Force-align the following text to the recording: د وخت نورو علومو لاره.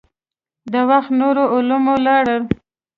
د 0.71 0.73
وخت 0.89 1.11
نورو 1.19 1.43
علومو 1.53 1.95
لاره. 2.05 2.37